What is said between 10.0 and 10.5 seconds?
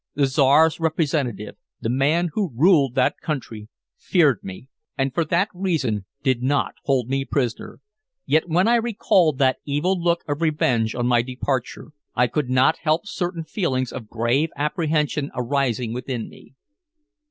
look of